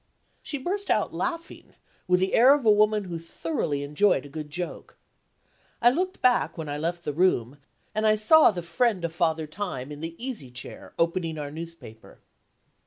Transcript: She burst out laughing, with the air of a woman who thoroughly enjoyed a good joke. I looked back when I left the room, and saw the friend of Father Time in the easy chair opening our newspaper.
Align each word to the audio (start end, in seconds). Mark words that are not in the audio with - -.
She 0.41 0.57
burst 0.57 0.89
out 0.89 1.13
laughing, 1.13 1.75
with 2.07 2.19
the 2.21 2.33
air 2.33 2.55
of 2.55 2.65
a 2.65 2.71
woman 2.71 3.03
who 3.03 3.19
thoroughly 3.19 3.83
enjoyed 3.83 4.25
a 4.25 4.29
good 4.29 4.49
joke. 4.49 4.97
I 5.79 5.91
looked 5.91 6.23
back 6.23 6.57
when 6.57 6.67
I 6.67 6.79
left 6.79 7.03
the 7.03 7.13
room, 7.13 7.59
and 7.93 8.19
saw 8.19 8.49
the 8.49 8.63
friend 8.63 9.05
of 9.05 9.13
Father 9.13 9.45
Time 9.45 9.91
in 9.91 10.01
the 10.01 10.15
easy 10.17 10.49
chair 10.49 10.95
opening 10.97 11.37
our 11.37 11.51
newspaper. 11.51 12.19